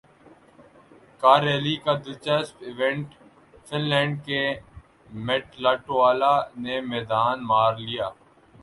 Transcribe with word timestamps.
کارریلی 1.23 1.75
کا 1.83 1.93
دلچسپ 2.05 2.63
event 2.67 3.07
fun 3.67 3.81
land 3.91 4.13
کے 4.25 4.41
میٹ 5.25 5.45
لاٹوالہ 5.61 6.33
نے 6.57 6.81
میدان 6.91 7.45
مار 7.47 7.73
لیا 7.77 8.09